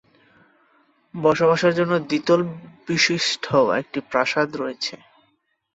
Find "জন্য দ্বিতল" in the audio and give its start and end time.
1.79-2.39